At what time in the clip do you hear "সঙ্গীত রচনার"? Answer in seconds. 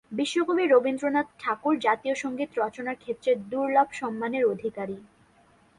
2.15-2.97